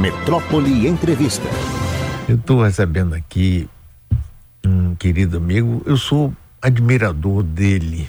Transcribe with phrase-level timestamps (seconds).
[0.00, 1.46] Metrópole Entrevista.
[2.26, 3.68] Eu estou recebendo aqui
[4.64, 8.08] um querido amigo, eu sou admirador dele.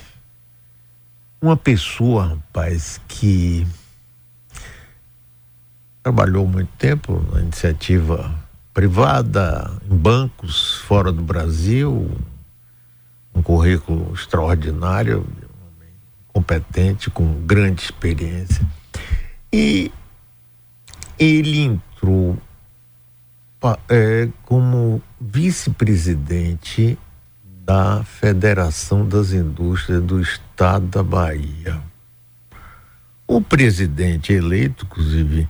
[1.42, 3.68] Uma pessoa, rapaz, que
[6.02, 8.34] trabalhou muito tempo na iniciativa
[8.74, 12.10] privada, em bancos fora do Brasil,
[13.36, 15.28] um currículo extraordinário,
[16.30, 18.66] competente, com grande experiência.
[19.52, 19.92] E
[21.22, 22.36] ele entrou
[23.88, 26.98] é, como vice-presidente
[27.64, 31.80] da Federação das Indústrias do Estado da Bahia.
[33.28, 35.48] O presidente eleito, inclusive,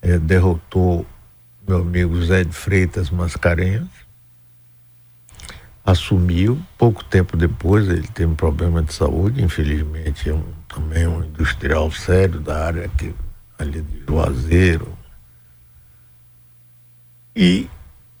[0.00, 1.04] é, derrotou
[1.66, 3.88] meu amigo Zé de Freitas Mascarenhas,
[5.84, 11.24] assumiu, pouco tempo depois ele teve um problema de saúde, infelizmente é um, também um
[11.24, 13.12] industrial sério da área que,
[13.58, 14.99] ali de Juazeiro,
[17.34, 17.68] e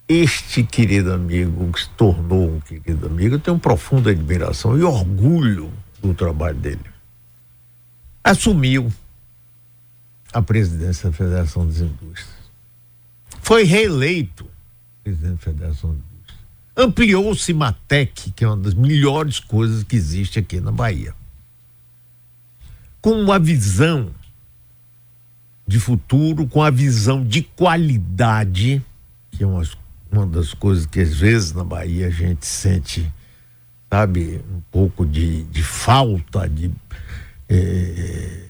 [0.08, 5.72] este querido amigo, que se tornou um querido amigo, eu tenho profunda admiração e orgulho
[6.02, 6.84] do trabalho dele.
[8.22, 8.92] Assumiu
[10.32, 12.40] a presidência da Federação das Indústrias.
[13.40, 14.46] Foi reeleito
[15.02, 16.40] presidente da Federação das Indústrias.
[16.76, 21.14] Ampliou o Cimatec, que é uma das melhores coisas que existe aqui na Bahia.
[23.00, 24.10] Com uma visão
[25.66, 28.82] de futuro, com a visão de qualidade
[29.40, 29.62] que é uma,
[30.12, 33.10] uma das coisas que às vezes na Bahia a gente sente,
[33.90, 36.70] sabe, um pouco de, de falta de
[37.48, 38.44] é,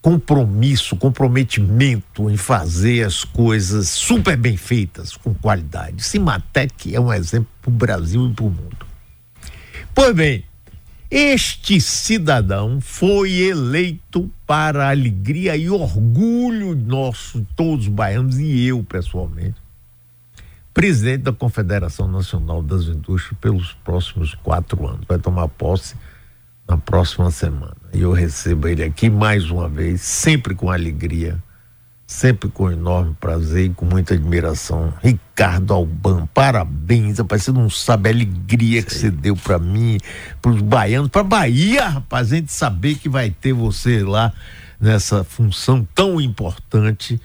[0.00, 6.02] compromisso, comprometimento em fazer as coisas super bem feitas, com qualidade.
[6.02, 8.86] Cimatec é um exemplo para o Brasil e para o mundo.
[9.94, 10.42] Pois bem,
[11.10, 19.60] este cidadão foi eleito para alegria e orgulho nosso, todos os baianos e eu pessoalmente,
[20.80, 25.04] presidente da Confederação Nacional das Indústrias pelos próximos quatro anos.
[25.06, 25.94] Vai tomar posse
[26.66, 27.76] na próxima semana.
[27.92, 31.36] E eu recebo ele aqui mais uma vez, sempre com alegria,
[32.06, 34.94] sempre com enorme prazer e com muita admiração.
[35.02, 38.82] Ricardo Alban, parabéns, rapaz, você não sabe a alegria Sei.
[38.82, 39.98] que você deu para mim,
[40.40, 44.32] para os baianos, para Bahia, rapaz, a gente saber que vai ter você lá
[44.80, 47.20] nessa função tão importante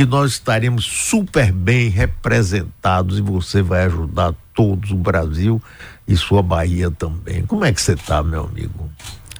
[0.00, 5.62] que nós estaremos super bem representados e você vai ajudar todos o Brasil
[6.08, 7.44] e sua Bahia também.
[7.44, 8.90] Como é que você está, meu amigo?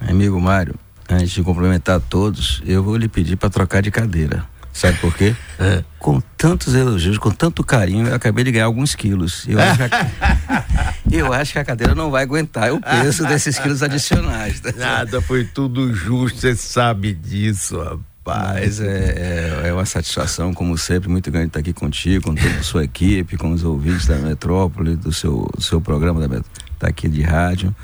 [0.06, 0.75] Amigo Mário,
[1.09, 4.44] antes de cumprimentar todos, eu vou lhe pedir para trocar de cadeira.
[4.71, 5.34] Sabe por quê?
[5.62, 5.84] É.
[5.98, 9.47] Com tantos elogios, com tanto carinho, eu acabei de ganhar alguns quilos.
[9.47, 13.59] Eu acho, que a, eu acho que a cadeira não vai aguentar o peso desses
[13.59, 14.59] quilos adicionais.
[14.60, 14.72] Tá?
[14.72, 18.09] Nada, foi tudo justo, você sabe disso, rapaz.
[18.25, 22.56] Mas é, é, é, uma satisfação, como sempre, muito grande estar aqui contigo, com toda
[22.56, 26.42] a sua equipe, com os ouvintes da Metrópole, do seu, do seu programa da
[26.78, 27.75] tá aqui de rádio.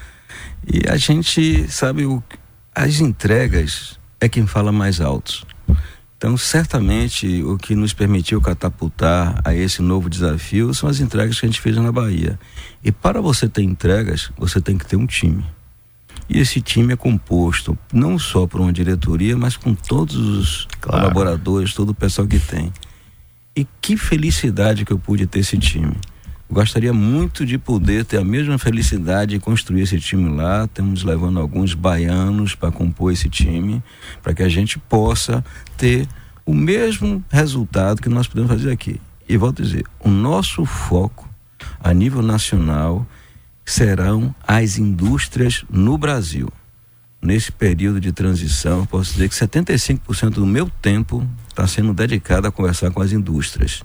[0.67, 2.23] E a gente sabe o,
[2.75, 5.47] as entregas é quem fala mais alto.
[6.19, 11.45] Então, certamente, o que nos permitiu catapultar a esse novo desafio são as entregas que
[11.45, 12.39] a gente fez na Bahia.
[12.83, 15.45] E para você ter entregas, você tem que ter um time.
[16.29, 21.03] E esse time é composto não só por uma diretoria, mas com todos os claro.
[21.03, 22.73] colaboradores, todo o pessoal que tem.
[23.55, 25.95] E que felicidade que eu pude ter esse time.
[26.49, 30.65] Gostaria muito de poder ter a mesma felicidade de construir esse time lá.
[30.65, 33.83] Estamos levando alguns baianos para compor esse time,
[34.23, 35.45] para que a gente possa
[35.77, 36.07] ter
[36.45, 39.01] o mesmo resultado que nós podemos fazer aqui.
[39.29, 41.29] E volto a dizer, o nosso foco
[41.83, 43.05] a nível nacional
[43.67, 46.49] serão as indústrias no Brasil.
[47.21, 52.53] Nesse período de transição, posso dizer que 75% do meu tempo está sendo dedicado a
[52.53, 53.83] conversar com as indústrias.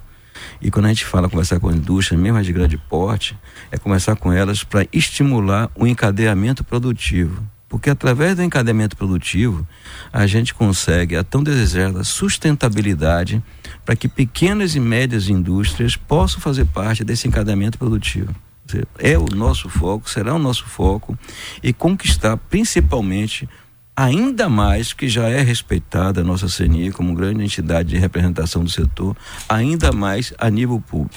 [0.60, 3.36] E quando a gente fala conversar com as indústrias, mesmo as de grande porte,
[3.72, 7.44] é conversar com elas para estimular o encadeamento produtivo.
[7.68, 9.66] Porque através do encadeamento produtivo,
[10.12, 13.42] a gente consegue a tão desejada sustentabilidade
[13.84, 18.32] para que pequenas e médias indústrias possam fazer parte desse encadeamento produtivo
[18.98, 21.18] é o nosso foco, será o nosso foco
[21.62, 23.48] e conquistar principalmente
[23.96, 28.70] ainda mais que já é respeitada a nossa CNI como grande entidade de representação do
[28.70, 29.16] setor,
[29.48, 31.14] ainda mais a nível público.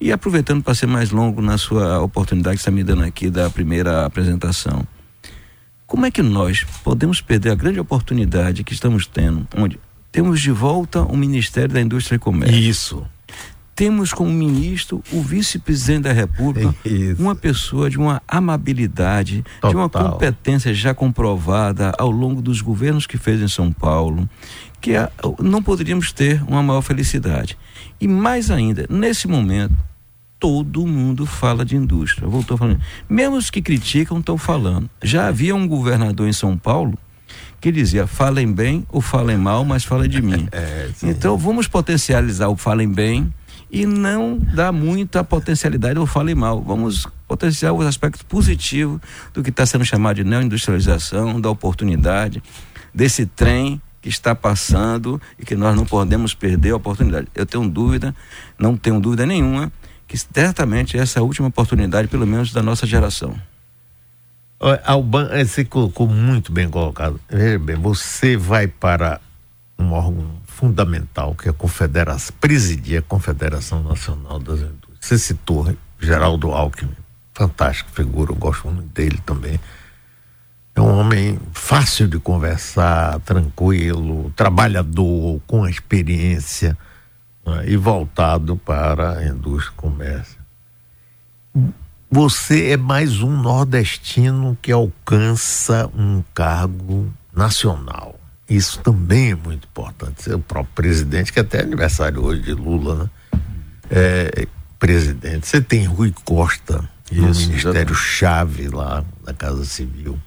[0.00, 3.48] E aproveitando para ser mais longo na sua oportunidade que está me dando aqui da
[3.48, 4.86] primeira apresentação,
[5.86, 9.78] como é que nós podemos perder a grande oportunidade que estamos tendo, onde
[10.10, 12.58] temos de volta o Ministério da Indústria e Comércio?
[12.58, 13.13] Isso
[13.74, 17.20] temos como ministro o vice-presidente da República, Isso.
[17.20, 19.70] uma pessoa de uma amabilidade, Total.
[19.70, 24.28] de uma competência já comprovada ao longo dos governos que fez em São Paulo,
[24.80, 25.10] que a,
[25.40, 27.58] não poderíamos ter uma maior felicidade.
[28.00, 29.74] E mais ainda, nesse momento,
[30.38, 32.28] todo mundo fala de indústria.
[32.28, 32.80] Voltou falando.
[33.08, 34.90] Mesmo os que criticam estão falando.
[35.02, 36.98] Já havia um governador em São Paulo
[37.60, 40.46] que dizia: falem bem ou falem mal, mas falem de mim.
[40.52, 43.32] É, então vamos potencializar o falem bem
[43.74, 46.62] e não dar muita potencialidade ao falem mal.
[46.62, 49.00] Vamos potenciar os aspectos positivos
[49.32, 52.40] do que está sendo chamado de neoindustrialização, da oportunidade,
[52.94, 57.26] desse trem que está passando e que nós não podemos perder a oportunidade.
[57.34, 58.14] Eu tenho dúvida,
[58.56, 59.72] não tenho dúvida nenhuma,
[60.06, 63.34] que certamente essa é a última oportunidade, pelo menos da nossa geração.
[64.84, 67.20] Alban, eh, você colocou muito bem colocado.
[67.28, 69.20] Veja bem, você vai para
[69.78, 74.98] um órgão fundamental que é a Confederação, presidir a Confederação Nacional das Indústrias.
[75.00, 76.92] Você citou Geraldo Alckmin,
[77.32, 79.58] fantástico figura, eu gosto muito dele também.
[80.76, 86.76] É um homem fácil de conversar, tranquilo, trabalhador, com experiência
[87.46, 90.38] né, e voltado para a indústria e comércio.
[92.10, 98.18] Você é mais um nordestino que alcança um cargo nacional.
[98.48, 100.30] Isso também é muito importante.
[100.30, 103.10] O próprio presidente, que até é aniversário hoje de Lula, né?
[103.90, 104.46] É,
[104.78, 105.46] presidente.
[105.46, 110.18] Você tem Rui Costa no Ministério-Chave lá da Casa Civil.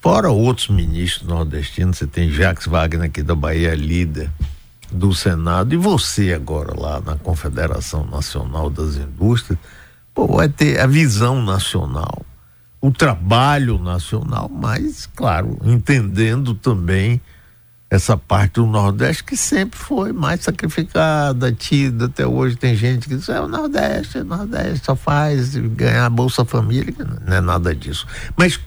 [0.00, 4.30] Fora outros ministros nordestinos, você tem Jacques Wagner aqui da Bahia, líder
[4.90, 9.58] do Senado, e você agora lá na Confederação Nacional das Indústrias,
[10.14, 12.24] pô, vai ter a visão nacional,
[12.80, 17.20] o trabalho nacional, mas, claro, entendendo também
[17.90, 23.16] essa parte do Nordeste que sempre foi mais sacrificada, tida, até hoje tem gente que
[23.16, 26.94] diz, é o Nordeste, o Nordeste só faz ganhar a Bolsa Família,
[27.26, 28.06] não é nada disso.
[28.36, 28.60] Mas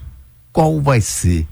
[0.51, 1.47] qual vai ser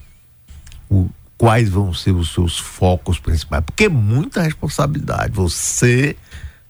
[0.90, 1.08] o,
[1.38, 3.64] quais vão ser os seus focos principais?
[3.64, 5.32] Porque é muita responsabilidade.
[5.34, 6.16] Você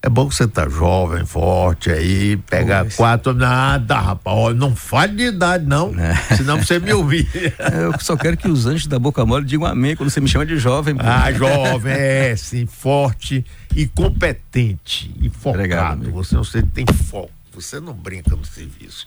[0.02, 3.34] é bom que você tá jovem, forte aí, pegar quatro.
[3.34, 4.56] Nada, rapaz.
[4.56, 5.94] não fale de idade, não.
[6.00, 6.16] É.
[6.38, 7.28] Senão você me ouvir.
[7.74, 10.46] Eu só quero que os anjos da boca mole digam amém quando você me chama
[10.46, 10.96] de jovem.
[10.96, 11.04] Pô.
[11.04, 15.58] Ah, jovem, é, sim, forte e competente e focado.
[15.58, 17.32] Obrigado, você, você tem foco.
[17.54, 19.06] Você não brinca no serviço.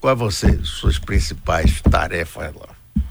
[0.00, 3.02] Qual é você, suas principais tarefas lá?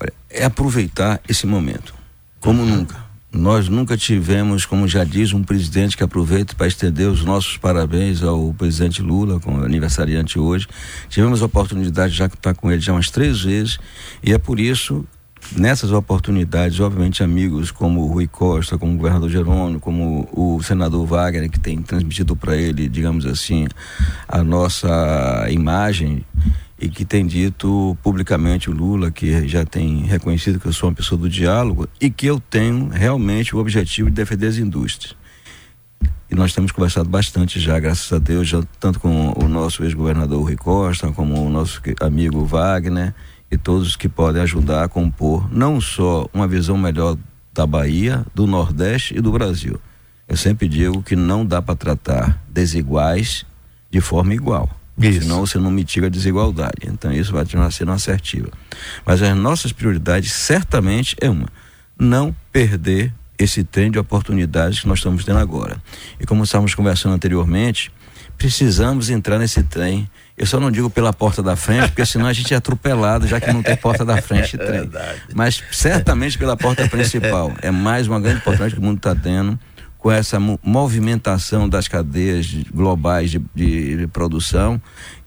[0.00, 1.94] Olha, é aproveitar esse momento,
[2.40, 3.03] como nunca.
[3.34, 8.22] Nós nunca tivemos, como já diz, um presidente que aproveita para estender os nossos parabéns
[8.22, 10.68] ao presidente Lula, com aniversariante hoje.
[11.08, 13.80] Tivemos a oportunidade já que está com ele já umas três vezes,
[14.22, 15.04] e é por isso
[15.56, 21.04] nessas oportunidades, obviamente, amigos como o Rui Costa, como o governador Jerônimo, como o senador
[21.04, 23.66] Wagner, que tem transmitido para ele, digamos assim,
[24.28, 26.24] a nossa imagem
[26.78, 30.94] e que tem dito publicamente o Lula, que já tem reconhecido que eu sou uma
[30.94, 35.16] pessoa do diálogo e que eu tenho realmente o objetivo de defender as indústrias.
[36.30, 40.42] E nós temos conversado bastante já, graças a Deus, já, tanto com o nosso ex-governador
[40.42, 43.14] Rui Costa, como o nosso amigo Wagner
[43.50, 47.16] e todos que podem ajudar a compor não só uma visão melhor
[47.52, 49.80] da Bahia, do Nordeste e do Brasil.
[50.26, 53.46] Eu sempre digo que não dá para tratar desiguais
[53.90, 54.68] de forma igual.
[54.98, 55.22] Isso.
[55.22, 56.86] Senão você não mitiga a desigualdade.
[56.86, 58.50] Então isso vai tornar sendo assertiva.
[59.04, 61.48] Mas as nossas prioridades certamente é uma:
[61.98, 65.82] não perder esse trem de oportunidades que nós estamos tendo agora.
[66.20, 67.90] E como estávamos conversando anteriormente,
[68.38, 72.32] precisamos entrar nesse trem eu só não digo pela porta da frente, porque senão a
[72.32, 74.90] gente é atropelado, já que não tem porta da frente é trem.
[75.32, 77.52] Mas certamente pela porta principal.
[77.62, 79.58] É mais uma grande oportunidade que o mundo está tendo
[80.04, 84.78] com essa movimentação das cadeias globais de, de, de, produção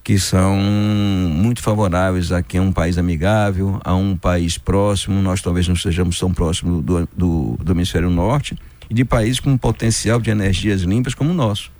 [0.04, 5.42] que são muito favoráveis a quem é um país amigável, a um país próximo, nós
[5.42, 8.56] talvez não sejamos tão próximos do, do, do hemisfério norte,
[8.88, 11.72] e de países com um potencial de energias limpas como o nosso.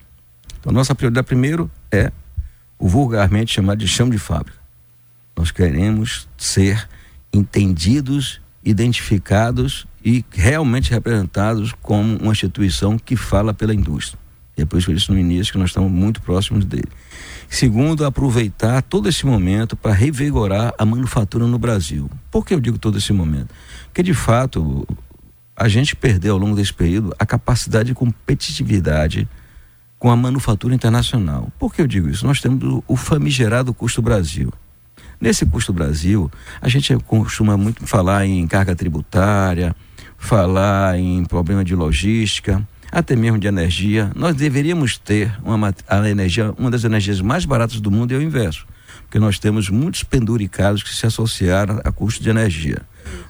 [0.60, 2.12] Então, nossa prioridade primeiro é
[2.80, 4.58] o vulgarmente chamado de chão de fábrica.
[5.38, 6.90] Nós queremos ser
[7.32, 14.18] entendidos, identificados e realmente representados como uma instituição que fala pela indústria.
[14.58, 16.88] E é por isso que eu disse no início que nós estamos muito próximos dele.
[17.50, 22.10] Segundo, aproveitar todo esse momento para revigorar a manufatura no Brasil.
[22.32, 23.54] Por que eu digo todo esse momento?
[23.88, 24.88] Porque, de fato,
[25.54, 29.28] a gente perdeu ao longo desse período a capacidade de competitividade
[30.00, 31.52] com a manufatura internacional.
[31.60, 32.26] Por que eu digo isso?
[32.26, 34.54] Nós temos o, famigerado custo Brasil.
[35.20, 39.76] Nesse custo Brasil, a gente costuma muito falar em carga tributária,
[40.18, 44.12] falar em problema de logística, até mesmo de energia.
[44.16, 48.22] Nós deveríamos ter uma, a energia, uma das energias mais baratas do mundo é o
[48.22, 48.66] inverso,
[49.04, 52.82] porque nós temos muitos penduricados que se associaram a custo de energia.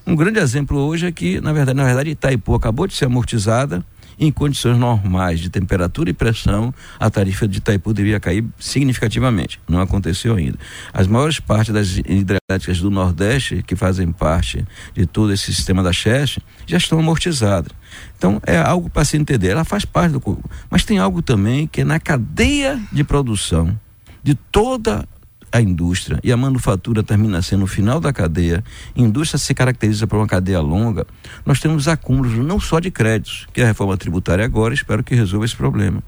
[0.06, 3.84] Um grande exemplo hoje é que, na verdade, na verdade Itaipu acabou de ser amortizada
[4.18, 9.60] em condições normais de temperatura e pressão, a tarifa de Itaipu deveria cair significativamente.
[9.68, 10.58] Não aconteceu ainda.
[10.92, 15.92] As maiores partes das hidrelétricas do Nordeste, que fazem parte de todo esse sistema da
[15.92, 17.72] Cheste, já estão amortizadas.
[18.16, 19.48] Então, é algo para se entender.
[19.48, 20.38] Ela faz parte do.
[20.70, 23.78] Mas tem algo também que é na cadeia de produção
[24.22, 25.06] de toda
[25.50, 28.62] a indústria e a manufatura termina sendo o final da cadeia,
[28.96, 31.06] a indústria se caracteriza por uma cadeia longa,
[31.44, 35.44] nós temos acúmulos não só de créditos, que a reforma tributária agora, espero que resolva
[35.44, 36.02] esse problema,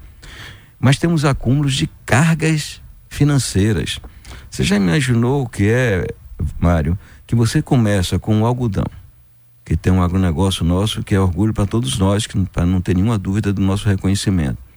[0.79, 3.99] mas temos acúmulos de cargas financeiras.
[4.49, 6.07] Você já imaginou o que é,
[6.59, 8.85] Mário, que você começa com o algodão,
[9.63, 13.17] que tem um agronegócio nosso que é orgulho para todos nós, para não ter nenhuma
[13.17, 14.70] dúvida do nosso reconhecimento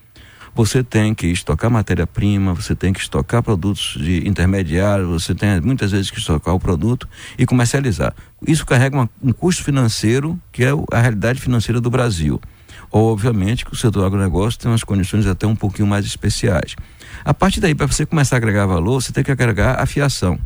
[0.55, 5.91] você tem que estocar matéria-prima, você tem que estocar produtos de intermediário, você tem muitas
[5.91, 7.07] vezes que estocar o produto
[7.37, 8.15] e comercializar.
[8.47, 12.39] Isso carrega uma, um custo financeiro que é a realidade financeira do Brasil.
[12.89, 16.75] Obviamente que o setor agronegócio tem umas condições até um pouquinho mais especiais.
[17.25, 20.39] A partir daí, para você começar a agregar valor, você tem que agregar a fiação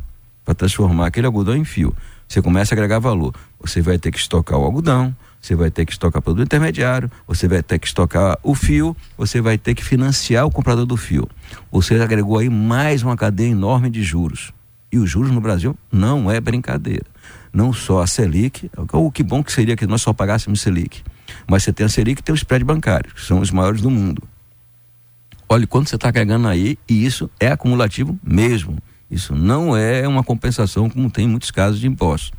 [0.44, 1.94] para transformar aquele algodão em fio.
[2.30, 3.34] Você começa a agregar valor.
[3.60, 7.48] Você vai ter que estocar o algodão, você vai ter que estocar produto intermediário, você
[7.48, 11.28] vai ter que estocar o fio, você vai ter que financiar o comprador do fio.
[11.72, 14.52] Você agregou aí mais uma cadeia enorme de juros.
[14.92, 17.06] E os juros no Brasil não é brincadeira.
[17.52, 21.02] Não só a Selic, o que bom que seria que nós só pagássemos Selic.
[21.48, 23.90] Mas você tem a Selic e tem os spread bancários, que são os maiores do
[23.90, 24.22] mundo.
[25.48, 28.78] Olha quanto você está agregando aí, e isso é acumulativo mesmo.
[29.10, 32.32] Isso não é uma compensação como tem em muitos casos de impostos.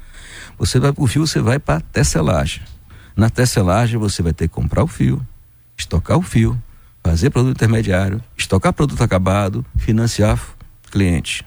[0.58, 2.62] Você vai para o fio, você vai para a tecelagem.
[3.16, 5.25] Na tecelagem você vai ter que comprar o fio,
[5.78, 6.62] estocar o fio,
[7.04, 10.40] fazer produto intermediário, estocar produto acabado, financiar
[10.90, 11.46] cliente.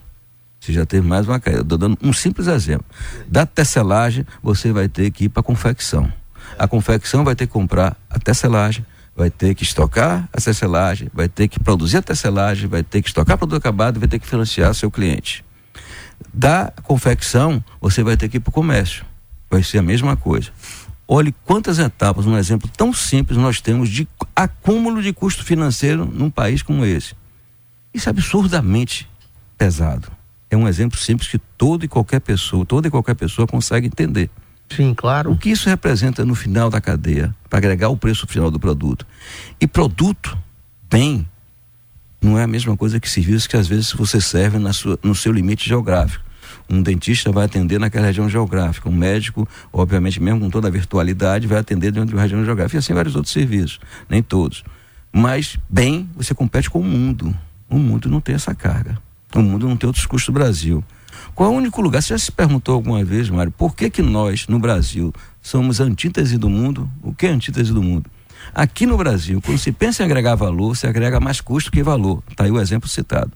[0.61, 1.61] Você já teve mais uma caída.
[1.61, 2.87] Estou dando um simples exemplo.
[3.29, 6.11] Da tecelagem, você vai ter que ir para a confecção.
[6.59, 8.85] A confecção vai ter que comprar a tecelagem,
[9.17, 13.09] vai ter que estocar a tecelagem, vai ter que produzir a tecelagem, vai ter que
[13.09, 15.45] estocar produto acabado, vai ter que financiar seu cliente.
[16.33, 19.05] Da confecção, você vai ter que ir para o comércio.
[19.51, 20.51] Vai ser a mesma coisa.
[21.07, 26.31] Olhe quantas etapas, um exemplo tão simples, nós temos de acúmulo de custo financeiro num
[26.31, 27.15] país como esse.
[27.93, 29.09] Isso é absurdamente
[29.57, 30.11] pesado.
[30.51, 34.31] É um exemplo simples que toda e qualquer pessoa, toda e qualquer pessoa consegue entender.
[34.69, 35.33] Sim, claro.
[35.33, 39.07] O que isso representa no final da cadeia, para agregar o preço final do produto.
[39.61, 40.37] E produto,
[40.91, 41.29] bem,
[42.21, 45.15] não é a mesma coisa que serviço que às vezes você serve na sua, no
[45.15, 46.25] seu limite geográfico
[46.69, 51.47] um dentista vai atender naquela região geográfica, um médico, obviamente, mesmo com toda a virtualidade,
[51.47, 54.65] vai atender dentro de uma região geográfica, e assim vários outros serviços, nem todos.
[55.13, 57.37] Mas, bem, você compete com o mundo.
[57.69, 58.99] O mundo não tem essa carga.
[59.35, 60.83] O mundo não tem outros custos do Brasil.
[61.35, 62.03] Qual é o único lugar?
[62.03, 66.39] Você já se perguntou alguma vez, Mário, por que que nós, no Brasil, somos antítese
[66.39, 66.89] do mundo?
[67.03, 68.11] O que é antítese do mundo?
[68.55, 72.23] Aqui no Brasil, quando se pensa em agregar valor, se agrega mais custo que valor.
[72.31, 73.33] Está aí o exemplo citado.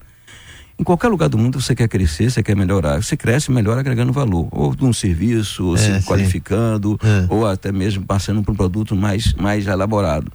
[0.78, 3.02] Em qualquer lugar do mundo você quer crescer, você quer melhorar.
[3.02, 4.49] Você cresce melhor agregando valor.
[4.52, 7.26] Ou de um serviço, ou é, se qualificando, é.
[7.28, 10.30] ou até mesmo passando para um produto mais, mais elaborado.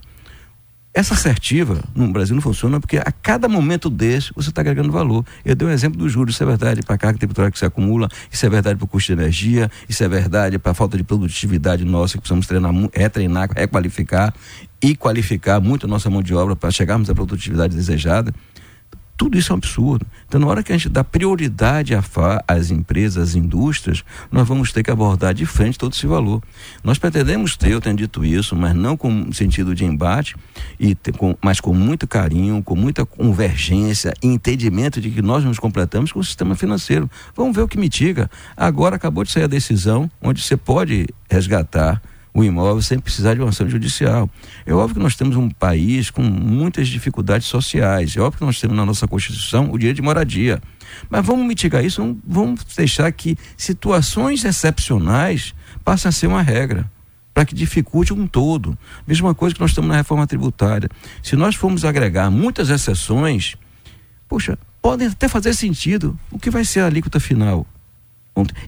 [0.96, 5.26] Essa assertiva no Brasil não funciona porque a cada momento desse você está agregando valor.
[5.44, 7.64] Eu dei um exemplo dos juros, isso é verdade para a carga tributária que se
[7.64, 10.96] acumula, isso é verdade para o custo de energia, isso é verdade para a falta
[10.96, 14.32] de produtividade nossa, que precisamos treinar, retreinar, requalificar
[14.80, 18.32] e qualificar muito a nossa mão de obra para chegarmos à produtividade desejada.
[19.16, 20.04] Tudo isso é um absurdo.
[20.26, 21.94] Então, na hora que a gente dá prioridade
[22.48, 26.42] às empresas, às indústrias, nós vamos ter que abordar de frente todo esse valor.
[26.82, 30.34] Nós pretendemos ter, eu tenho dito isso, mas não com sentido de embate,
[30.80, 35.44] e ter, com, mas com muito carinho, com muita convergência e entendimento de que nós
[35.44, 37.08] nos completamos com o sistema financeiro.
[37.36, 38.28] Vamos ver o que mitiga.
[38.56, 42.02] Agora acabou de sair a decisão onde você pode resgatar
[42.34, 44.28] o imóvel sem precisar de uma ação judicial.
[44.66, 48.16] É óbvio que nós temos um país com muitas dificuldades sociais.
[48.16, 50.60] É óbvio que nós temos na nossa Constituição o direito de moradia.
[51.08, 56.90] Mas vamos mitigar isso, vamos deixar que situações excepcionais passem a ser uma regra
[57.32, 58.76] para que dificulte um todo.
[59.06, 60.88] Mesma coisa que nós estamos na reforma tributária.
[61.22, 63.54] Se nós formos agregar muitas exceções,
[64.28, 66.18] poxa, podem até fazer sentido.
[66.32, 67.64] O que vai ser a alíquota final?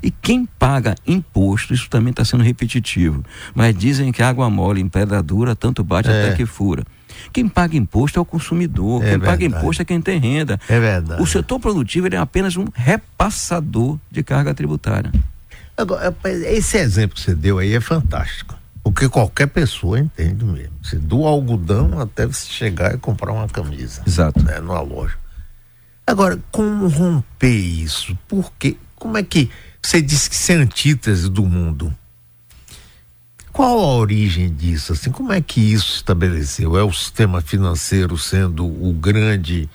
[0.03, 4.89] E quem paga imposto, isso também está sendo repetitivo, mas dizem que água mole em
[4.89, 6.27] pedra dura tanto bate é.
[6.27, 6.85] até que fura.
[7.33, 9.31] Quem paga imposto é o consumidor, é quem verdade.
[9.31, 10.61] paga imposto é quem tem renda.
[10.69, 11.21] É verdade.
[11.21, 15.11] O setor produtivo é apenas um repassador de carga tributária.
[15.77, 18.57] Agora, esse exemplo que você deu aí é fantástico.
[18.83, 20.77] Porque qualquer pessoa entende mesmo.
[20.85, 24.03] Se do algodão até você chegar e comprar uma camisa.
[24.07, 24.41] Exato.
[24.45, 25.17] Né, numa loja.
[26.07, 28.17] Agora, como romper isso?
[28.29, 29.51] Porque como é que
[29.81, 31.95] você disse que você é antítese do mundo?
[33.53, 34.93] Qual a origem disso?
[34.93, 36.77] Assim, como é que isso estabeleceu?
[36.77, 39.69] É o sistema financeiro sendo o grande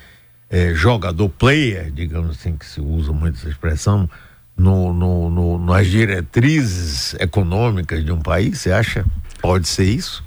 [0.49, 4.09] é, jogador player, digamos assim, que se usa muito essa expressão,
[4.55, 8.59] no, no, no, nas diretrizes econômicas de um país?
[8.59, 9.05] Você acha?
[9.41, 10.23] Pode ser isso?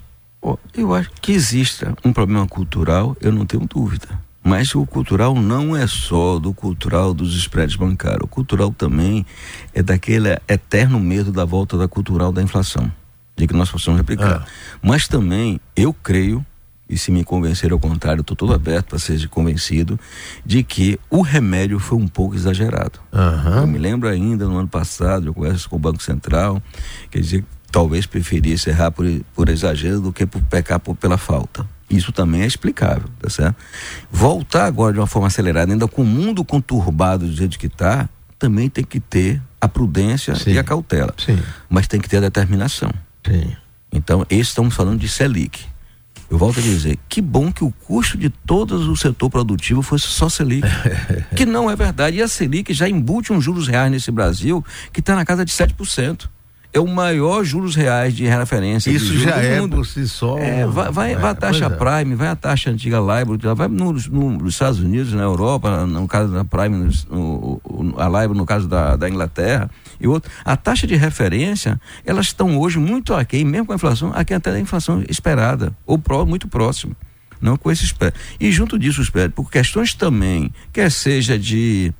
[0.74, 4.08] Eu acho que exista um problema cultural, eu não tenho dúvida.
[4.46, 8.24] Mas o cultural não é só do cultural dos spreads bancários.
[8.24, 9.24] O cultural também
[9.72, 12.92] é daquele eterno medo da volta da cultural da inflação,
[13.34, 14.42] de que nós possamos replicar.
[14.42, 14.50] É.
[14.82, 16.44] Mas também eu creio,
[16.86, 19.98] e se me convencer ao contrário, estou todo aberto para ser convencido,
[20.44, 23.00] de que o remédio foi um pouco exagerado.
[23.14, 23.60] Uhum.
[23.62, 26.62] Eu me lembro ainda no ano passado, eu converso com o Banco Central,
[27.10, 31.66] quer dizer, talvez preferisse errar por, por exagero do que por pecar por, pela falta.
[31.88, 33.56] Isso também é explicável, tá certo?
[34.10, 38.08] Voltar agora de uma forma acelerada, ainda com o mundo conturbado do jeito que está,
[38.38, 40.52] também tem que ter a prudência Sim.
[40.52, 41.14] e a cautela.
[41.16, 41.38] Sim.
[41.68, 42.90] Mas tem que ter a determinação.
[43.26, 43.54] Sim.
[43.92, 45.66] Então, esse estamos falando de Selic.
[46.30, 50.06] Eu volto a dizer, que bom que o custo de todo o setor produtivo fosse
[50.06, 50.66] só Selic.
[51.36, 52.16] que não é verdade.
[52.16, 55.52] E a Selic já embute uns juros reais nesse Brasil que está na casa de
[55.52, 56.28] 7%
[56.74, 58.90] é o maior juros reais de referência.
[58.90, 59.76] Isso já é mundo.
[59.76, 60.36] por si só.
[60.38, 61.70] É, vai, vai, é, vai a taxa é.
[61.70, 66.08] Prime, vai a taxa antiga LIBOR, vai no, no, nos Estados Unidos, na Europa, no
[66.08, 67.60] caso da Prime, no,
[67.96, 70.28] a LIBOR no caso da, da Inglaterra e outro.
[70.44, 74.50] A taxa de referência, elas estão hoje muito aquém, mesmo com a inflação, aquém até
[74.50, 76.96] da inflação esperada, ou pró, muito próximo.
[77.40, 78.12] Não com esse espera.
[78.40, 81.92] E junto disso, espera, por questões também, quer seja de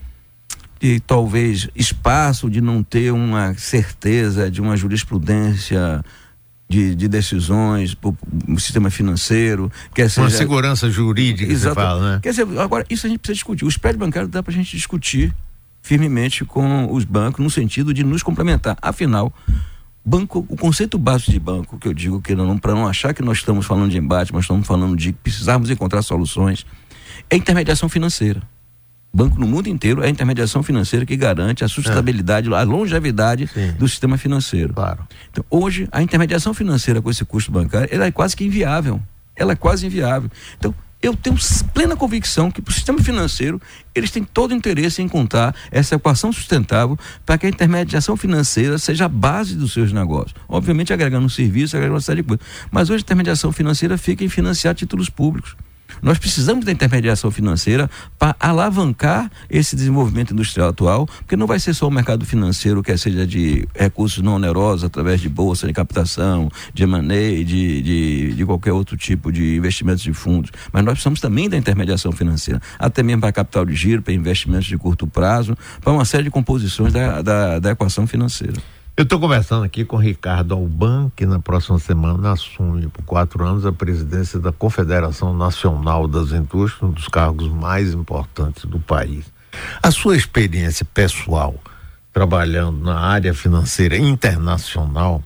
[0.81, 6.05] de talvez espaço de não ter uma certeza de uma jurisprudência
[6.69, 7.97] de, de decisões
[8.47, 9.71] no sistema financeiro.
[9.95, 12.21] Quer seja, uma segurança jurídica, exato, você fala, né?
[12.23, 13.65] Quer dizer, agora, isso a gente precisa discutir.
[13.65, 15.35] O spread bancário dá para a gente discutir
[15.83, 18.77] firmemente com os bancos no sentido de nos complementar.
[18.81, 19.33] Afinal,
[20.05, 23.23] banco, o conceito básico de banco, que eu digo que não, para não achar que
[23.23, 26.65] nós estamos falando de embate, mas estamos falando de precisarmos encontrar soluções,
[27.29, 28.43] é intermediação financeira
[29.15, 32.57] banco no mundo inteiro é a intermediação financeira que garante a sustentabilidade, é.
[32.57, 33.73] a longevidade Sim.
[33.79, 34.75] do sistema financeiro.
[34.75, 35.07] Claro.
[35.31, 39.01] Então, hoje, a intermediação financeira com esse custo bancário, ela é quase que inviável.
[39.37, 40.29] Ela é quase inviável.
[40.59, 41.37] Então, eu tenho
[41.75, 43.61] plena convicção que para o sistema financeiro
[43.95, 48.79] eles têm todo o interesse em contar essa equação sustentável para que a intermediação financeira
[48.79, 50.35] seja a base dos seus negócios.
[50.49, 52.47] Obviamente agregando um serviço, agregando uma série de coisas.
[52.71, 55.55] Mas hoje a intermediação financeira fica em financiar títulos públicos.
[56.03, 61.75] Nós precisamos da intermediação financeira para alavancar esse desenvolvimento industrial atual, porque não vai ser
[61.75, 66.51] só o mercado financeiro, que seja de recursos não onerosos, através de bolsa de captação,
[66.73, 71.21] de M&A, de, de, de qualquer outro tipo de investimentos de fundos, mas nós precisamos
[71.21, 75.57] também da intermediação financeira, até mesmo para capital de giro, para investimentos de curto prazo,
[75.81, 78.61] para uma série de composições da, da, da equação financeira.
[78.97, 83.67] Eu estou conversando aqui com Ricardo Alban, que na próxima semana assume por quatro anos
[83.67, 89.25] a presidência da Confederação Nacional das Indústrias, um dos cargos mais importantes do país.
[89.83, 91.57] A sua experiência pessoal
[92.13, 95.21] trabalhando na área financeira internacional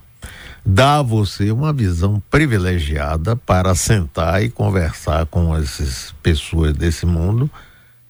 [0.65, 7.47] dá a você uma visão privilegiada para sentar e conversar com essas pessoas desse mundo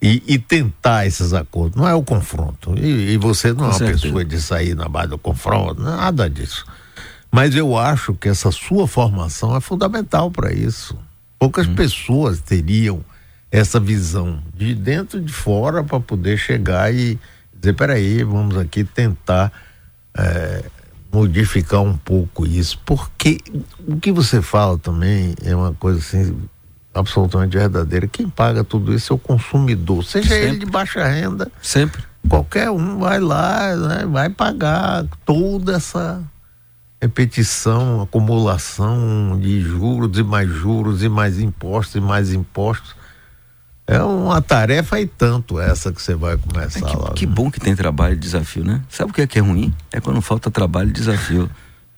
[0.02, 1.76] e, e, tentar esses acordos.
[1.76, 2.74] Não é o confronto.
[2.78, 4.02] E, e você não Com é uma certeza.
[4.02, 6.66] pessoa de sair na base do confronto, nada disso.
[7.32, 10.98] Mas eu acho que essa sua formação é fundamental para isso.
[11.38, 11.76] Poucas hum.
[11.76, 13.04] pessoas teriam
[13.52, 17.20] essa visão de dentro e de fora para poder chegar e
[17.54, 19.52] dizer: peraí, vamos aqui tentar
[20.18, 20.64] é,
[21.12, 22.80] modificar um pouco isso.
[22.86, 23.40] Porque
[23.88, 26.36] o que você fala também é uma coisa assim
[26.94, 28.08] absolutamente verdadeira.
[28.08, 30.48] Quem paga tudo isso é o consumidor, seja Sempre.
[30.48, 31.52] ele de baixa renda.
[31.62, 32.04] Sempre.
[32.28, 36.22] Qualquer um vai lá, né, vai pagar toda essa
[37.02, 42.96] repetição, acumulação de juros e mais juros e mais impostos e mais impostos.
[43.88, 47.14] É uma tarefa e tanto essa que você vai começar é que, lá.
[47.14, 47.34] Que né?
[47.34, 48.82] bom que tem trabalho e desafio, né?
[48.90, 49.74] Sabe o que é que é ruim?
[49.92, 51.50] É quando falta trabalho e desafio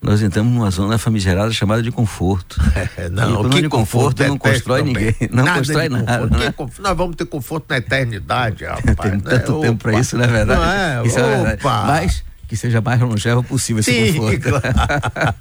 [0.01, 2.59] nós entramos numa zona famigerada chamada de conforto.
[2.97, 6.25] É, não, que conforto, não constrói ninguém, não nada constrói nada.
[6.27, 6.53] Né?
[6.79, 8.95] nós vamos ter conforto na eternidade, rapaz.
[8.97, 9.21] Tem né?
[9.23, 10.59] tanto tempo para isso, não é verdade?
[10.59, 11.07] Não é?
[11.07, 11.27] Isso Opa.
[11.27, 11.61] é verdade.
[11.63, 14.41] Mas que seja mais longevo possível Sim, esse conforto.
[14.51, 15.35] Claro.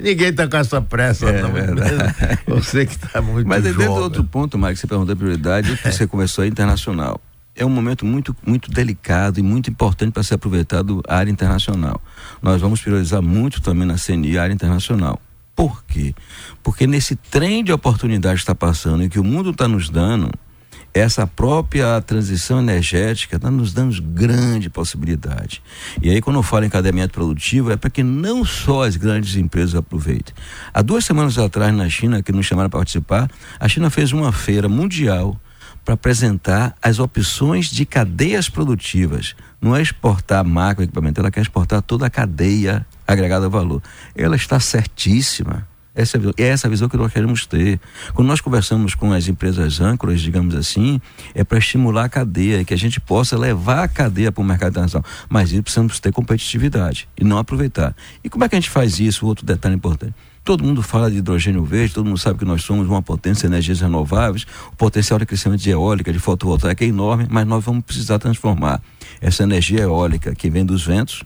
[0.00, 1.50] ninguém está com essa pressa, é, não.
[2.56, 3.78] Você que está muito Mas jovem.
[3.78, 7.20] dentro do outro ponto, Mike, você perguntou a prioridade, que você começou a internacional
[7.56, 12.00] é um momento muito, muito delicado e muito importante para ser aproveitado a área internacional.
[12.42, 15.20] Nós vamos priorizar muito também na CNI a área internacional.
[15.54, 16.14] Por quê?
[16.62, 20.30] Porque nesse trem de oportunidade que está passando e que o mundo está nos dando,
[20.92, 25.62] essa própria transição energética está nos dando grande possibilidade.
[26.00, 29.34] E aí, quando eu falo em encadeamento produtivo, é para que não só as grandes
[29.36, 30.34] empresas aproveitem.
[30.72, 34.30] Há duas semanas atrás, na China, que nos chamaram para participar, a China fez uma
[34.30, 35.40] feira mundial
[35.84, 39.36] para apresentar as opções de cadeias produtivas.
[39.60, 43.82] Não é exportar macro equipamento, ela quer exportar toda a cadeia agregada a valor.
[44.16, 47.80] Ela está certíssima essa, é essa visão que nós queremos ter.
[48.12, 51.00] Quando nós conversamos com as empresas âncoras, digamos assim,
[51.34, 54.70] é para estimular a cadeia que a gente possa levar a cadeia para o mercado
[54.70, 55.04] internacional.
[55.28, 57.94] Mas isso precisamos ter competitividade e não aproveitar.
[58.22, 59.26] E como é que a gente faz isso?
[59.26, 60.14] Outro detalhe importante.
[60.44, 63.54] Todo mundo fala de hidrogênio verde, todo mundo sabe que nós somos uma potência de
[63.54, 67.82] energias renováveis, o potencial de crescimento de eólica, de fotovoltaica é enorme, mas nós vamos
[67.82, 68.82] precisar transformar
[69.22, 71.24] essa energia eólica que vem dos ventos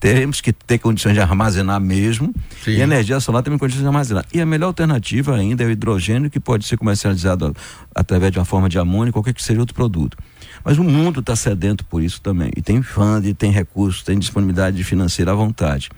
[0.00, 2.34] temos que ter condições de armazenar mesmo.
[2.64, 2.72] Sim.
[2.72, 4.24] E a energia solar tem condições de armazenar.
[4.32, 7.54] E a melhor alternativa ainda é o hidrogênio, que pode ser comercializado
[7.94, 10.16] através de uma forma de amônia, qualquer que seja outro produto.
[10.64, 12.50] Mas o mundo está sedento por isso também.
[12.56, 15.90] E tem fund, tem recursos, tem disponibilidade financeira à vontade.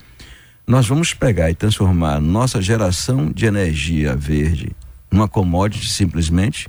[0.66, 4.72] Nós vamos pegar e transformar nossa geração de energia verde
[5.10, 6.68] numa commodity simplesmente.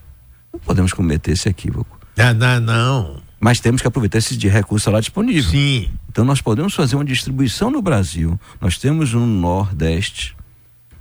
[0.52, 2.00] Não podemos cometer esse equívoco.
[2.16, 5.52] Não, não, não mas temos que aproveitar esse de recurso lá disponível.
[5.52, 5.90] Sim.
[6.10, 8.40] Então nós podemos fazer uma distribuição no Brasil.
[8.62, 10.34] Nós temos no Nordeste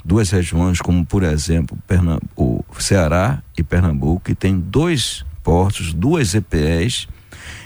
[0.04, 1.78] duas regiões, como por exemplo
[2.36, 7.06] o Ceará e Pernambuco, que tem dois portos, duas EPS,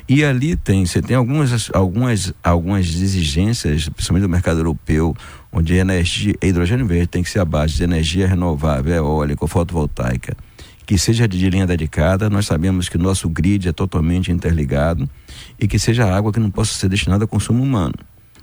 [0.06, 5.16] e ali tem, você tem algumas, algumas, algumas exigências, principalmente do mercado europeu,
[5.50, 10.36] onde energia, hidrogênio verde tem que ser a base de energia renovável, eólica, fotovoltaica
[10.87, 15.11] que seja de linha dedicada, nós sabemos que nosso grid é totalmente interligado
[15.59, 17.94] e que seja água que não possa ser destinada a consumo humano.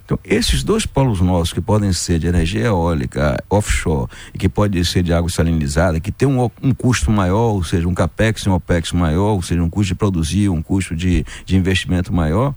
[0.04, 4.84] Então, esses dois polos nossos, que podem ser de energia eólica, offshore, e que pode
[4.84, 8.50] ser de água salinizada, que tem um, um custo maior, ou seja, um capex e
[8.50, 12.54] um opex maior, ou seja, um custo de produzir, um custo de, de investimento maior,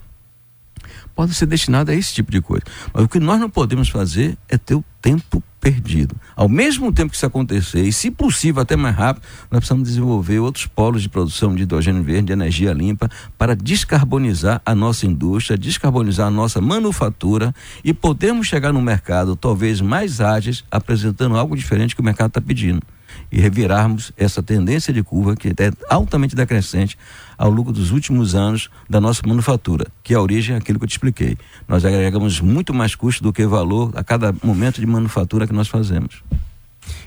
[1.18, 2.62] podem ser destinados a esse tipo de coisa.
[2.94, 6.14] Mas o que nós não podemos fazer é ter o tempo perdido.
[6.36, 10.38] Ao mesmo tempo que isso acontecer, e se possível até mais rápido, nós precisamos desenvolver
[10.38, 15.58] outros polos de produção de hidrogênio verde, de energia limpa, para descarbonizar a nossa indústria,
[15.58, 17.52] descarbonizar a nossa manufatura
[17.82, 22.40] e podermos chegar no mercado talvez mais ágeis, apresentando algo diferente que o mercado está
[22.40, 22.80] pedindo
[23.30, 26.98] e revirarmos essa tendência de curva que é altamente decrescente
[27.36, 30.88] ao longo dos últimos anos da nossa manufatura, que a origem é aquilo que eu
[30.88, 31.36] te expliquei.
[31.66, 35.68] Nós agregamos muito mais custo do que valor a cada momento de manufatura que nós
[35.68, 36.22] fazemos.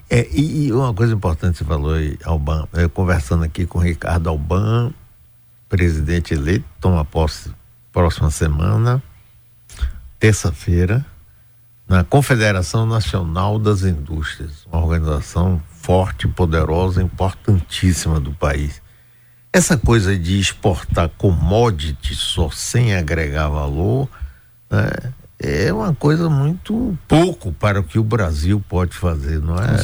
[0.09, 3.81] É, e, e uma coisa importante você falou aí, Alban, eu conversando aqui com o
[3.81, 4.93] Ricardo Alban,
[5.67, 7.49] presidente eleito, toma posse
[7.91, 9.01] próxima semana,
[10.19, 11.05] terça-feira,
[11.91, 18.81] na Confederação Nacional das Indústrias, uma organização forte, poderosa, importantíssima do país.
[19.51, 24.07] Essa coisa de exportar commodity só sem agregar valor
[24.69, 24.89] né,
[25.37, 29.75] é uma coisa muito pouco para o que o Brasil pode fazer, não é?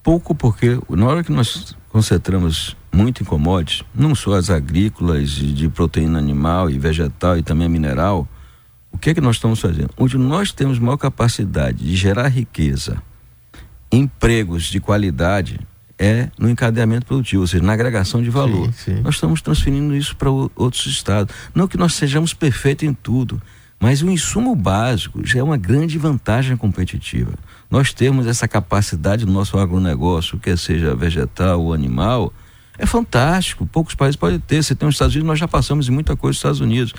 [0.00, 5.68] Pouco porque na hora que nós concentramos muito em commodities, não só as agrícolas, de
[5.68, 8.28] proteína animal e vegetal e também mineral,
[8.98, 9.90] o que é que nós estamos fazendo?
[9.96, 13.00] Onde nós temos maior capacidade de gerar riqueza
[13.92, 15.60] empregos de qualidade
[15.96, 18.66] é no encadeamento produtivo, ou seja, na agregação de valor.
[18.72, 19.00] Sim, sim.
[19.00, 21.32] Nós estamos transferindo isso para outros estados.
[21.54, 23.40] Não que nós sejamos perfeitos em tudo,
[23.78, 27.34] mas o insumo básico já é uma grande vantagem competitiva.
[27.70, 32.32] Nós temos essa capacidade no nosso agronegócio, quer seja vegetal ou animal,
[32.76, 33.64] é fantástico.
[33.64, 34.60] Poucos países podem ter.
[34.60, 36.94] Você tem os Estados Unidos, nós já passamos em muita coisa nos Estados Unidos.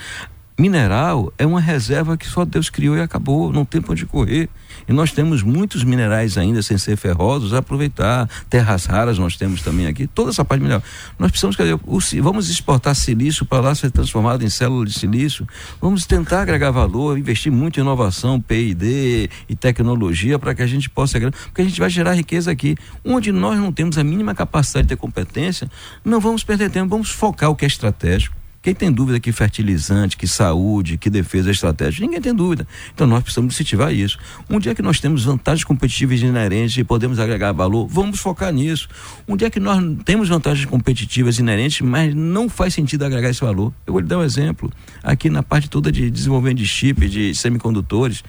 [0.59, 4.49] Mineral é uma reserva que só Deus criou e acabou, não tem para onde correr.
[4.85, 8.29] E nós temos muitos minerais ainda sem ser ferrosos a aproveitar.
[8.49, 10.83] Terras raras nós temos também aqui, toda essa parte mineral.
[11.17, 15.47] Nós precisamos, o, vamos exportar silício para lá ser transformado em célula de silício.
[15.79, 20.89] Vamos tentar agregar valor, investir muito em inovação, P&D e tecnologia para que a gente
[20.89, 22.75] possa, porque a gente vai gerar riqueza aqui.
[23.05, 25.71] Onde nós não temos a mínima capacidade de ter competência,
[26.03, 30.17] não vamos perder tempo, vamos focar o que é estratégico quem tem dúvida que fertilizante,
[30.17, 32.05] que saúde, que defesa estratégia?
[32.05, 32.67] Ninguém tem dúvida.
[32.93, 34.17] Então nós precisamos incentivar isso.
[34.49, 38.89] Um dia que nós temos vantagens competitivas inerentes e podemos agregar valor, vamos focar nisso.
[39.27, 43.73] Um dia que nós temos vantagens competitivas inerentes, mas não faz sentido agregar esse valor.
[43.87, 44.69] Eu vou lhe dar um exemplo.
[45.01, 48.23] Aqui na parte toda de desenvolvimento de chip, de semicondutores,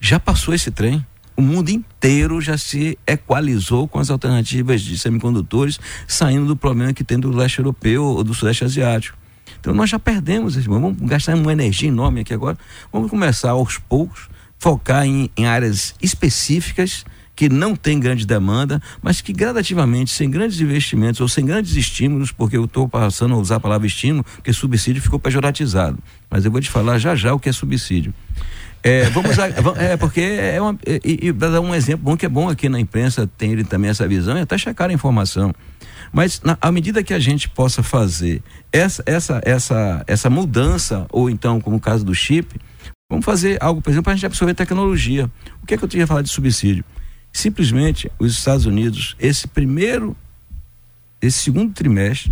[0.00, 1.04] já passou esse trem
[1.36, 7.04] o mundo inteiro já se equalizou com as alternativas de semicondutores, saindo do problema que
[7.04, 9.25] tem do leste europeu ou do sudeste asiático.
[9.66, 12.56] Então nós já perdemos, vamos gastar uma energia enorme aqui agora.
[12.92, 14.28] Vamos começar aos poucos,
[14.60, 20.60] focar em, em áreas específicas que não tem grande demanda, mas que gradativamente, sem grandes
[20.60, 24.52] investimentos ou sem grandes estímulos, porque eu estou passando a usar a palavra estímulo, porque
[24.52, 25.98] subsídio ficou pejoratizado.
[26.30, 28.14] Mas eu vou te falar já já o que é subsídio.
[28.86, 29.48] É, vamos a,
[29.82, 32.78] é porque é uma, e, e dar um exemplo bom que é bom aqui na
[32.78, 35.52] imprensa tem também essa visão e até checar a informação.
[36.12, 38.40] Mas na, à medida que a gente possa fazer
[38.72, 42.54] essa, essa, essa, essa mudança, ou então, como o caso do chip,
[43.10, 45.28] vamos fazer algo, por exemplo, para a gente absorver tecnologia.
[45.60, 46.84] O que é que eu tinha falado de subsídio?
[47.32, 50.16] Simplesmente os Estados Unidos, esse primeiro,
[51.20, 52.30] esse segundo trimestre,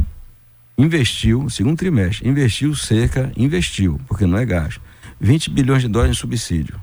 [0.79, 4.81] investiu, segundo trimestre, investiu cerca, investiu, porque não é gasto,
[5.25, 6.79] 20 bilhões de dólares em subsídio.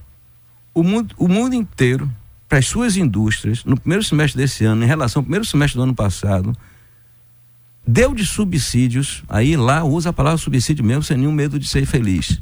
[0.73, 2.11] O mundo, o mundo inteiro,
[2.49, 5.83] para as suas indústrias, no primeiro semestre desse ano, em relação ao primeiro semestre do
[5.83, 6.51] ano passado,
[7.85, 11.85] deu de subsídios, aí lá usa a palavra subsídio mesmo, sem nenhum medo de ser
[11.85, 12.41] feliz.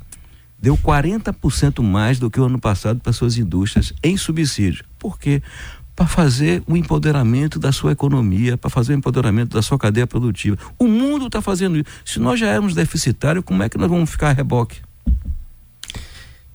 [0.62, 4.85] Deu 40% mais do que o ano passado para suas indústrias em subsídio.
[4.97, 5.41] Por quê?
[5.95, 10.57] Para fazer o empoderamento da sua economia, para fazer o empoderamento da sua cadeia produtiva.
[10.77, 11.85] O mundo está fazendo isso.
[12.05, 14.81] Se nós já éramos deficitários, como é que nós vamos ficar a reboque?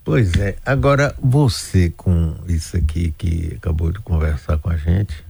[0.05, 0.55] Pois é.
[0.63, 5.25] Agora, você com isso aqui que acabou de conversar com a gente,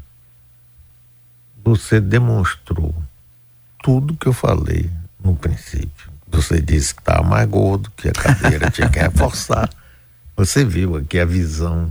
[1.64, 2.94] você demonstrou
[3.82, 4.92] tudo que eu falei
[5.24, 6.12] no princípio.
[6.28, 9.70] Você disse que estava mais gordo, que a cadeira tinha que reforçar.
[10.36, 11.90] Você viu aqui a visão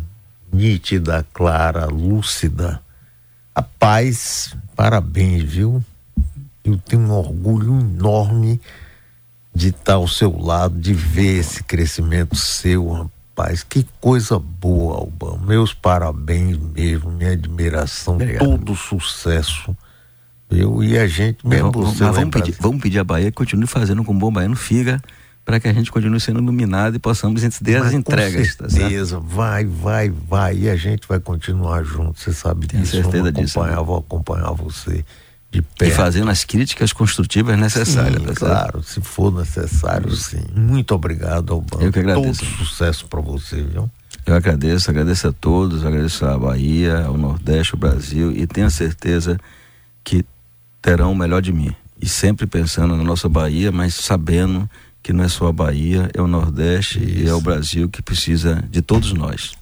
[0.52, 2.78] nítida, clara, lúcida.
[3.54, 5.82] A paz, parabéns, viu?
[6.62, 8.60] Eu tenho um orgulho enorme
[9.54, 13.62] de estar ao seu lado, de ver esse crescimento seu, rapaz.
[13.62, 15.38] Que coisa boa, Albão.
[15.38, 18.44] Meus parabéns mesmo, minha admiração, Obrigado.
[18.44, 19.76] todo sucesso
[20.50, 21.72] eu e a gente mesmo.
[21.72, 24.56] Vamos, mas vamos, pedir, vamos pedir a Bahia que continue fazendo com o bom baiano
[24.56, 25.00] figa
[25.44, 28.52] para que a gente continue sendo iluminado e possamos ter as entregas.
[28.52, 30.56] Com tá certeza, tá vai, vai, vai.
[30.56, 32.96] E a gente vai continuar junto, você sabe Tenho disso.
[32.96, 33.80] certeza vamos acompanhar, disso.
[33.80, 33.86] Né?
[33.86, 35.04] Vou acompanhar você
[35.54, 35.90] de perto.
[35.90, 38.20] E fazendo as críticas construtivas necessárias.
[38.20, 40.42] Sim, tá claro, se for necessário, sim.
[40.54, 41.82] Muito obrigado ao banco.
[41.82, 42.44] Eu que agradeço.
[42.44, 43.88] Todo sucesso para você, viu?
[44.26, 49.38] Eu agradeço, agradeço a todos, agradeço a Bahia, ao Nordeste, ao Brasil e tenho certeza
[50.02, 50.24] que
[50.82, 51.74] terão o melhor de mim.
[52.00, 54.68] E sempre pensando na nossa Bahia, mas sabendo
[55.02, 57.18] que não é só a Bahia, é o Nordeste Isso.
[57.18, 59.52] e é o Brasil que precisa de todos nós.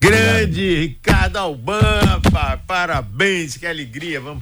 [0.00, 0.80] Grande Obrigado.
[0.80, 2.20] Ricardo Alban,
[2.66, 4.18] parabéns, que alegria.
[4.18, 4.38] Vamos